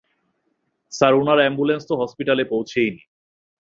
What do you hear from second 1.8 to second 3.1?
তো হসপিটাল পৌছেই নি।